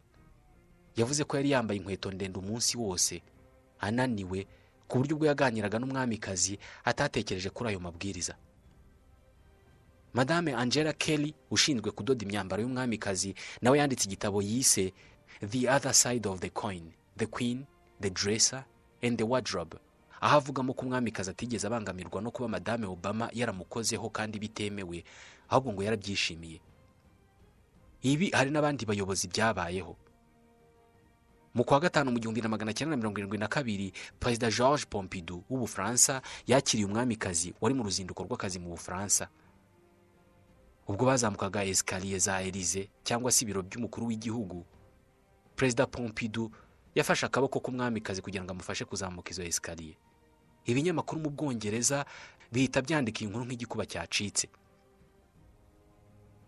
[0.98, 3.22] Yavuze ko yari yambaye inkweto ndende umunsi wose
[3.80, 4.48] ananiwe
[4.88, 8.36] ku buryo ubwo yaganiraga n'umwamikazi atatekereje kuri ayo mabwiriza.
[10.14, 14.94] Madame angela kelly ushinzwe kudoda imyambaro y'umwamikazi nawe yanditse igitabo yise
[15.50, 17.66] the other side of the coin the queen
[18.02, 18.64] the dresser
[19.04, 19.78] and the wardrobe.
[20.22, 25.04] Aho avugamo ko umwamikazi atigeze abangamirwa no kuba madame obama yaramukozeho kandi bitemewe
[25.50, 26.62] ahubwo ngo yarabyishimiye.
[28.02, 29.96] Ibi hari n'abandi bayobozi byabayeho.
[31.58, 34.86] Mu kwa gatanu mu gihumbi na magana cyenda na mirongo irindwi na kabiri perezida george
[34.90, 39.26] pompidou w'ubufaransa yakiriye umwamikazi wari mu ruzinduko rw'akazi mu bufaransa.
[40.88, 44.66] Ubwo bazamukaga esikariye za elize cyangwa se ibiro by'umukuru w'igihugu.
[45.56, 46.52] Perezida pompidou
[46.96, 49.98] yafashe akaboko k'umwamikazi kugira ngo amufashe kuzamuka izo esikariye
[50.70, 52.06] ibinyamakuru mu bwongereza
[52.54, 54.48] bihita byandika inkuru nk'igikuba cyacitse.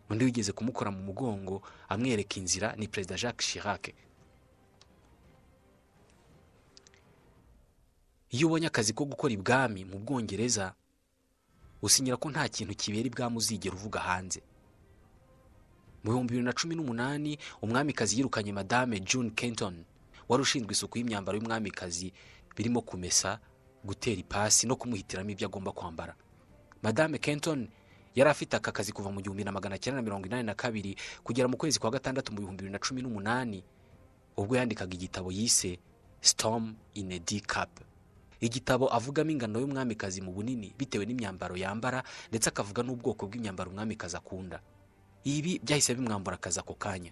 [0.10, 3.90] Undi wigeze kumukora mu mugongo amwereka inzira ni perezida jacques chirac.
[8.30, 10.74] Iyo ubonye akazi ko gukora ibwami mu bwongereza
[11.82, 14.42] usinyira ko nta kintu kibera ibwami uzigera uvuga hanze.
[16.04, 19.84] Mu bihumbi bibiri na cumi n'umunani umwamikazi yirukanye madame june kenton
[20.30, 22.14] wari ushinzwe isuku y'imyambaro y'umwamikazi
[22.56, 23.40] birimo kumesa
[23.84, 26.16] gutera ipasi no kumuhitiramo ibyo agomba kwambara.
[26.84, 27.68] Madame kenton
[28.16, 30.96] yari afite aka kazi kuva mu gihumbi na magana cyenda na mirongo inani na kabiri
[31.24, 33.64] kugera mu kwezi kwa gatandatu mu bihumbi bibiri na cumi n'umunani
[34.38, 35.80] ubwo yandikaga igitabo yise
[36.22, 37.70] storm in a d cup.
[38.40, 44.62] Igitabo avugamo ingano y'umwamikazi mu bunini bitewe n'imyambaro yambara ndetse akavuga n'ubwoko bw'imyambaro umwamikazi akunda.
[45.24, 47.12] Ibi byahise bimwambura akazi ako kanya.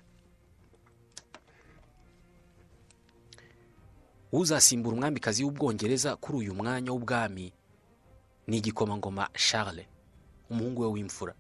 [4.32, 7.54] Uzasimbura umwamikazi w'ubwongereza kuri uyu mwanya w'ubwami
[8.48, 9.86] ni igikomangoma charles
[10.50, 11.34] umuhungu we w'imfura.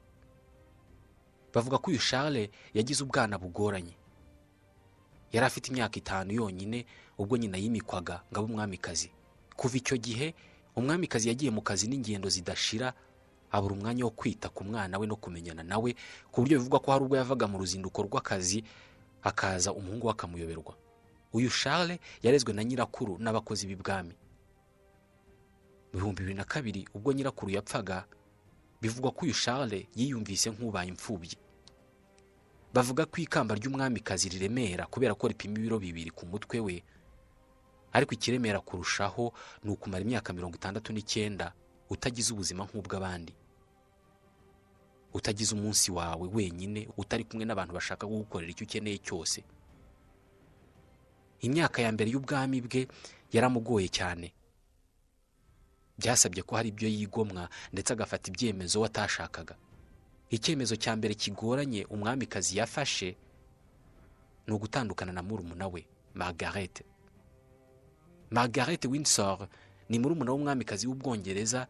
[1.53, 3.95] Bavuga ko uyu charles yagize ubwana bugoranye.
[5.31, 6.85] Yari afite imyaka itanu yonyine
[7.17, 9.11] ubwo nyina yimikwaga ngo abe umwamikazi
[9.57, 10.33] kuva icyo gihe
[10.77, 12.93] umwamikazi yagiye mu kazi n'ingendo zidashira
[13.51, 15.95] abura umwanya wo kwita ku mwana we no kumenyana nawe
[16.31, 18.63] ku buryo bivugwa ko hari ubwo yavaga mu ruzinduko rw'akazi
[19.25, 20.75] hakaza umuhungu we akamuyoberwa.
[21.33, 24.13] Uyu charles yarezwe na nyirakuru n'abakozi b'ibwami.
[25.91, 28.05] Mu bihumbi bibiri na kabiri ubwo nyirakuru yapfaga
[28.81, 31.35] bivugwa ko uyu charles yiyumvise nk'ubaye imfubyi
[32.73, 36.83] bavuga ko ikamba ry'umwamikazi riremera kubera ko ripima ibiro bibiri ku mutwe we
[37.97, 39.33] ariko ikiremera kurushaho
[39.63, 41.53] ni ukumara imyaka mirongo itandatu n'icyenda
[41.89, 43.33] utagize ubuzima nk'ubw'abandi.
[45.13, 49.39] Utagize umunsi wawe wenyine utari kumwe n'abantu bashaka kugukorera icyo ukeneye cyose.
[51.41, 52.81] Imyaka ya mbere y'ubwami bwe
[53.33, 54.33] yaramugoye cyane.
[55.97, 59.55] Byasabye ko hari ibyo yigomwa ndetse agafata ibyemezo atashakaga
[60.29, 63.15] icyemezo cya mbere kigoranye umwamikazi yafashe
[64.47, 66.83] ni ugutandukana na murumuna we margarete
[68.31, 69.47] margaret windsor
[69.89, 71.67] ni murumuna w'umwamikazi w'ubwongereza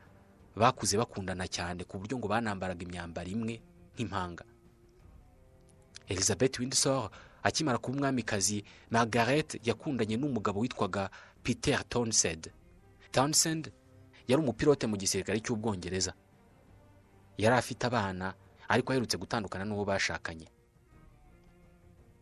[0.55, 3.61] bakuze bakundana cyane ku buryo ngo banambaraga imyambaro imwe
[3.93, 4.45] nk'impanga.
[6.07, 7.09] Elizabeth windsor
[7.43, 11.09] akimara kuba umwamikazi margaret yakundanye n'umugabo witwaga
[11.43, 12.49] peter townsend.
[13.11, 13.71] Townsend
[14.27, 16.13] yari umupilote mu gisirikare cy'ubwongereza.
[17.37, 18.33] Yari afite abana
[18.67, 20.47] ariko aherutse gutandukana n'uwo bashakanye.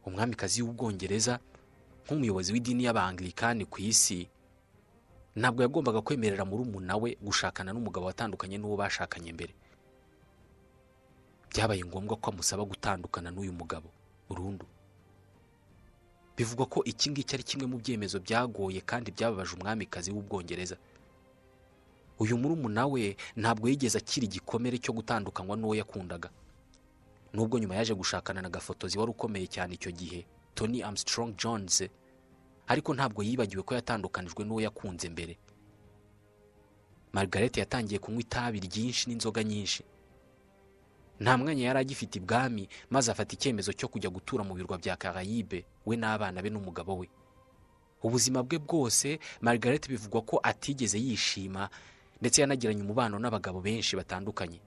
[0.06, 1.40] Umwamikazi w'ubwongereza
[2.06, 4.28] nk'umuyobozi w'idini y'abangilikani ku isi
[5.36, 9.54] ntabwo yagombaga kwemerera murumuna we gushakana n'umugabo watandukanye n'uwo bashakanye mbere.
[11.52, 13.90] Byabaye ngombwa ko amusaba gutandukana n'uyu mugabo
[14.30, 14.66] burundu.
[16.38, 20.78] Bivugwa ko iki ngiki ari kimwe mu byemezo byagoye kandi byababaje umwamikazi w'ubwongereza.
[22.20, 26.30] Uyu murumuna we ntabwo yigeze akiri igikomere cyo gutandukanywa n'uwo yakundaga.
[27.34, 30.24] Nubwo nyuma yaje gushakana na gafotozi wari ukomeye cyane icyo gihe
[30.56, 31.84] tony armstrong jones.
[32.68, 35.38] Ariko ntabwo yibagiwe ko yatandukanijwe n'uwo yakunze mbere.
[37.14, 39.84] Margaret yatangiye kunywa itabi ryinshi n'inzoga nyinshi.
[41.20, 45.64] Nta mwanya yari agifite ibwami maze afata icyemezo cyo kujya gutura mu birwa bya karayibe
[45.86, 47.08] we n'abana be n'umugabo we.
[48.04, 51.70] Ubuzima bwe bwose margaret bivugwa ko atigeze yishima
[52.20, 54.60] ndetse yanagiranye umubano n'abagabo benshi batandukanye.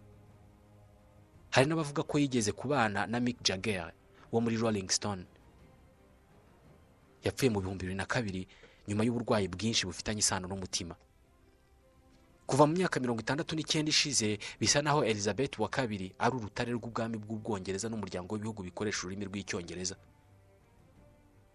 [1.53, 3.93] Hari n'abavuga ko yigeze kubana na mick jagger
[4.33, 5.25] wo muri rolling stone.
[7.25, 8.49] Yapfuye mu bihumbi bibiri na kabiri
[8.89, 10.97] nyuma y'uburwayi bwinshi bufitanye isano n'umutima.
[12.49, 17.17] Kuva mu myaka mirongo itandatu n'icyenda ishize bisa naho elizabeth wa kabiri ari urutare rw'ubwami
[17.21, 19.97] bw'ubwongereza n'umuryango w'ibihugu bikoresha ururimi rw'icyongereza.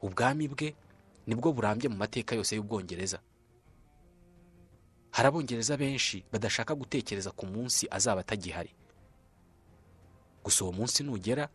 [0.02, 0.76] Ubwami bwe
[1.28, 3.20] ni bwo burambye mu mateka yose y'ubwongereza.
[5.12, 8.70] Hari abongereza benshi badashaka gutekereza ku munsi azaba atagihari.
[10.44, 11.50] Gusa uwo munsi nugera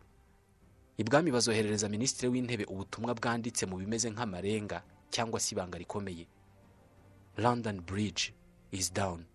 [1.01, 4.77] ibwami bazoherereza minisitiri w'intebe ubutumwa bwanditse mu bimeze nk'amarenga
[5.13, 6.25] cyangwa se ibanga rikomeye.
[7.37, 8.33] London bridge
[8.71, 9.25] is down.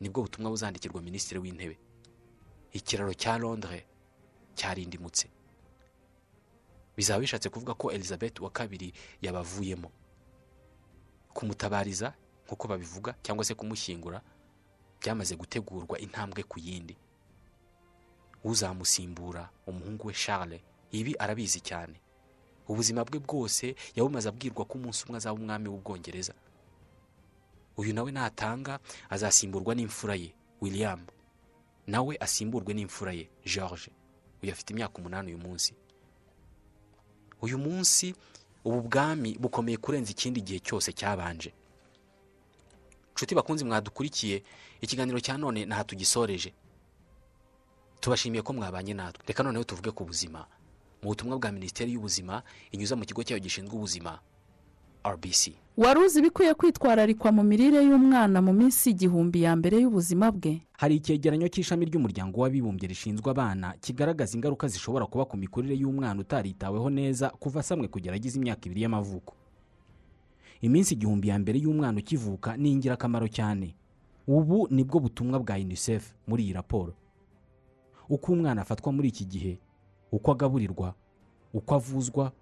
[0.00, 1.76] Nibwo butumwa buzandikirwa minisitiri w'intebe.
[2.72, 3.84] Ikiraro cya londres
[4.56, 5.26] cyarindimutse.
[6.96, 9.90] Bizaba bishatse kuvuga ko elizabeth wa kabiri yabavuyemo.
[11.34, 12.14] Kumutabariza
[12.46, 14.20] nk'uko babivuga cyangwa se kumushyingura
[15.00, 16.96] byamaze gutegurwa intambwe ku yindi.
[18.44, 20.60] Uzamusimbura umuhungu we charles.
[20.92, 21.96] Ibi arabizi cyane.
[22.68, 26.34] Ubuzima bwe bwose yabumaze abwirwa ko umunsi umwe azaba umwami w'ubwongereza.
[27.76, 28.78] Uyu nawe natanga
[29.10, 31.00] azasimburwa n'imfura ye william.
[31.86, 33.90] Nawe asimburwe n'imfura ye george.
[34.42, 35.74] Uyu afite imyaka umunani uyu munsi.
[37.42, 38.14] Uyu munsi
[38.64, 41.52] ubu bwami bukomeye kurenza ikindi gihe cyose cyabanje.
[43.14, 44.42] Nshuti bakunzi mwadukurikiye
[44.80, 46.52] ikiganiro cya none ntaha tugisoreje.
[48.00, 49.24] Tubashimiye ko mwabanye natwe.
[49.26, 50.46] Reka noneho tuvuge ku buzima.
[51.02, 54.18] Mu butumwa bwa minisiteri y'ubuzima inyuza mu kigo cyayo gishinzwe ubuzima
[55.04, 60.60] rbc wari uzi ibikwiye kwitwararikwa mu mirire y'umwana mu minsi igihumbi ya mbere y'ubuzima bwe?
[60.78, 66.86] Hari icyegeranyo cy'ishami ry'umuryango w'abibumbye rishinzwe abana kigaragaza ingaruka zishobora kuba ku mikurire y'umwana utaritaweho
[66.90, 69.34] neza kuva asamwe kugera agize imyaka ibiri y'amavuko.
[70.62, 73.74] Iminsi igihumbi ya mbere y'umwana ukivuka ni ingirakamaro cyane.
[74.26, 76.94] Ubu ni bwo butumwa bwa unicef muri iyi raporo.
[78.08, 79.58] Uko umwana afatwa muri iki gihe
[80.12, 80.94] uko agaburirwa
[81.54, 82.32] uko avuzwa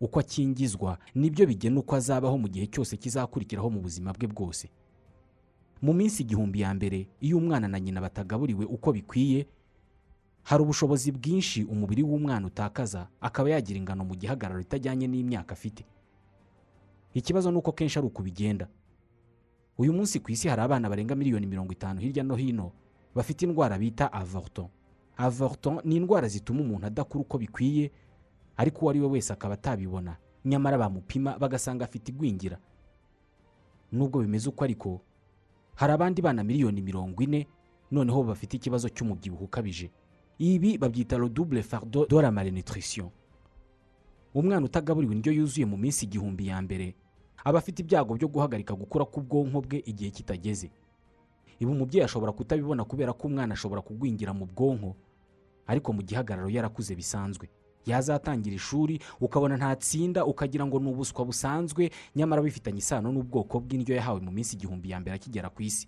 [0.00, 4.68] uko akingizwa ni byo bigena uko azabaho mu gihe cyose kizakurikiraho mu buzima bwe bwose.
[5.82, 9.46] Mu minsi igihumbi ya mbere iyo umwana na nyina batagaburiwe uko bikwiye
[10.42, 15.84] hari ubushobozi bwinshi umubiri w'umwana utakaza akaba yagira ingano mu gihagararo itajyanye n'imyaka afite.
[17.14, 18.68] Ikibazo ni uko kenshi ari uko bigenda.
[19.78, 22.72] Uyu munsi ku isi hari abana barenga miliyoni mirongo itanu hirya no hino
[23.14, 24.68] bafite indwara bita avorton.
[25.16, 27.90] Avorton ni indwara zituma umuntu adakura uko bikwiye
[28.56, 30.16] ariko uwo ari we wese akaba atabibona.
[30.44, 32.58] Nyamara bamupima bagasanga afite igwingira.
[33.92, 35.00] Nubwo bimeze uko ariko
[35.74, 37.46] hari abandi bana miliyoni mirongo ine
[37.90, 39.90] noneho bafite ikibazo cy'umubyibuho ukabije.
[40.38, 43.10] Ibi babyita double fardo de la malnutrition.
[44.34, 46.94] Umwana utagaburiwe indyo yuzuye mu minsi igihumbi ya mbere
[47.44, 50.70] aba afite ibyago byo guhagarika gukura k'ubwonko bwe igihe kitageze.
[51.58, 54.96] Ibi umubyeyi ashobora kutabibona kubera ko umwana ashobora kugwingira mu bwonko
[55.66, 57.48] ariko mu gihagararo yarakuze bisanzwe.
[57.86, 64.20] Yazatangira ishuri ukabona ntatsinda ukagira ngo ni ubuswa busanzwe nyamara bifitanye isano n'ubwoko bw'indyo yahawe
[64.20, 65.86] mu minsi igihumbi ya mbere akigera ku isi.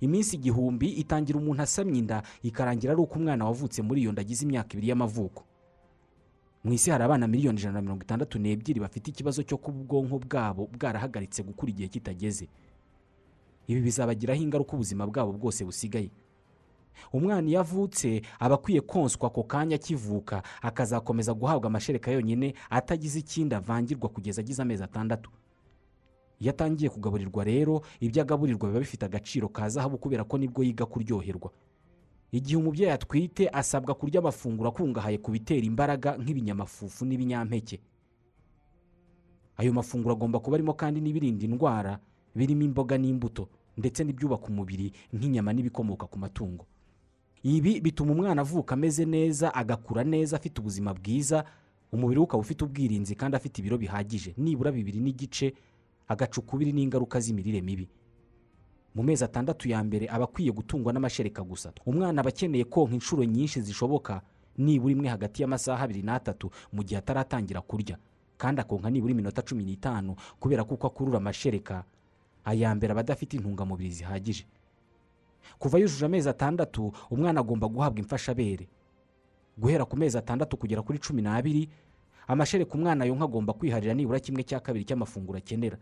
[0.00, 4.44] Iminsi igihumbi itangira umuntu asamye inda ikarangira ari uko umwana wavutse muri iyo nda agize
[4.48, 5.44] imyaka ibiri y'amavuko.
[6.64, 10.16] Mu isi hari abana miliyoni ijana na mirongo itandatu n'ebyiri bafite ikibazo cyo kuba ubwonko
[10.24, 12.48] bwabo bwarahagaritse gukura igihe kitageze.
[13.68, 16.08] Ibi bizabagiraho ingaruka ubuzima bwabo bwose busigaye.
[17.12, 20.42] Umwana iyo avutse aba akwiye konswa ako kanya akivuka.
[20.62, 25.30] Akazakomeza guhabwa amashereka yonyine atagize ikindi avangirwa kugeza agize amezi atandatu.
[26.40, 30.64] Iyo atangiye kugaburirwa rero ibyo agaburirwa biba bifite agaciro ka zahabu kubera ko ni bwo
[30.64, 31.50] yiga kuryoherwa.
[32.32, 37.78] Igihe umubyeyi atwite asabwa kurya amafunguro akungahaye ku bitera imbaraga nk'ibinyamafufu n'ibinyampeke.
[39.56, 41.98] Ayo mafunguro agomba kuba arimo kandi n'ibirinda indwara
[42.34, 43.46] birimo imboga n'imbuto
[43.78, 46.66] ndetse n'ibyubaka umubiri nk'inyama n'ibikomoka ku matungo.
[47.44, 51.44] Ibi bituma umwana avuka ameze neza agakura neza afite ubuzima bwiza
[51.92, 54.34] umubiri we ukaba ufite ubwirinzi kandi afite ibiro bihagije.
[54.36, 55.54] Nibura bibiri n'igice
[56.08, 57.86] agaca ukubiri n'ingaruka z'imirire mibi.
[58.94, 61.72] Mu mezi atandatu ya mbere aba akwiye gutungwa n'amashereka gusa.
[61.86, 64.22] Umwana aba akeneye konka inshuro nyinshi zishoboka
[64.58, 67.98] nibura imwe hagati y'amasaha abiri n'atatu mu gihe ataratangira kurya.
[68.40, 71.84] Kandi akonka nibura iminota cumi n'itanu kubera ko uko akurura amashereka
[72.44, 74.46] aya mbere aba adafite intungamubiri zihagije.
[75.58, 78.68] Kuva yujuje amezi atandatu umwana agomba guhabwa imfashabere.
[79.58, 81.68] Guhera ku mezi atandatu kugera kuri cumi n'abiri
[82.26, 85.78] amashereka umwana yonka agomba kwiharira nibura kimwe cya kabiri cy'amafunguro akenera.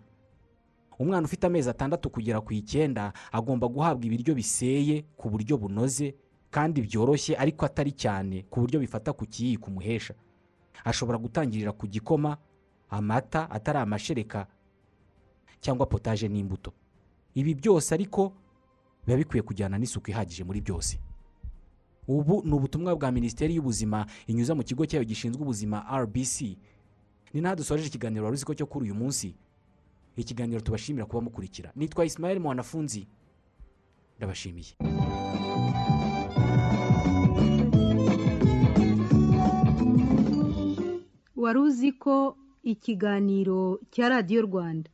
[0.98, 6.14] Umwana ufite amezi atandatu kugera ku icyenda agomba guhabwa ibiryo biseye ku buryo bunoze
[6.52, 10.14] kandi byoroshye ariko atari cyane ku buryo bifata ku kiyiko umuhesha
[10.84, 12.36] ashobora gutangirira ku gikoma
[12.92, 14.46] amata atari amashereka
[15.64, 16.72] cyangwa potaje n'imbuto.
[17.34, 18.32] Ibi byose ariko
[19.06, 20.98] biba bikwiye kujyana n'isuku ihagije muri byose.
[22.08, 26.36] Ubu ni ubutumwa bwa minisiteri y'ubuzima inyuza mu kigo cyayo gishinzwe ubuzima rbc
[27.34, 29.34] ni naho dusoreje ikiganiro wari uzi ko cyo kuri uyu munsi.
[30.16, 31.72] Ikiganiro tubashimira kuba mukurikira.
[31.76, 33.06] Nitwa isimayeli mwanafunzi.
[34.18, 34.76] Ndabashimiye.
[41.36, 44.90] Wari uzi ko ikiganiro cya radiyo rwanda?